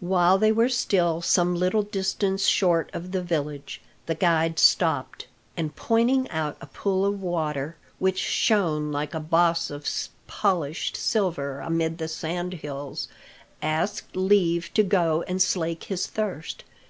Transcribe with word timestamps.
While 0.00 0.36
they 0.36 0.52
were 0.52 0.68
still 0.68 1.22
some 1.22 1.54
little 1.54 1.80
distance 1.82 2.44
short 2.46 2.90
of 2.92 3.12
the 3.12 3.22
village, 3.22 3.80
the 4.04 4.14
guide 4.14 4.58
stopped, 4.58 5.26
and 5.56 5.74
pointing 5.74 6.28
out 6.28 6.58
a 6.60 6.66
pool 6.66 7.06
of 7.06 7.22
water 7.22 7.78
which 7.98 8.18
shone 8.18 8.92
like 8.92 9.14
a 9.14 9.20
boss 9.20 9.70
of 9.70 9.88
polished 10.26 10.98
silver 10.98 11.60
amid 11.60 11.96
the 11.96 12.08
sand 12.08 12.52
hills, 12.60 13.08
asked 13.62 14.14
leave 14.14 14.70
to 14.74 14.82
go 14.82 15.22
and 15.22 15.40
slake 15.40 15.84
his 15.84 16.06
thirst. 16.06 16.62